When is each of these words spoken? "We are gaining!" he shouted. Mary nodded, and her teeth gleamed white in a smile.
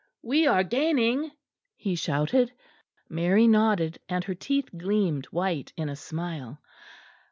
"We 0.23 0.47
are 0.47 0.63
gaining!" 0.63 1.29
he 1.75 1.93
shouted. 1.93 2.51
Mary 3.07 3.45
nodded, 3.45 3.99
and 4.09 4.23
her 4.23 4.33
teeth 4.33 4.69
gleamed 4.75 5.25
white 5.27 5.73
in 5.77 5.89
a 5.89 5.95
smile. 5.95 6.59